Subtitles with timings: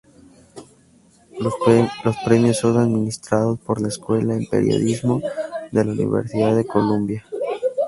[1.39, 1.53] Los
[2.25, 5.21] premios son administrados por la Escuela de Periodismo
[5.71, 7.23] de la Universidad de Columbia.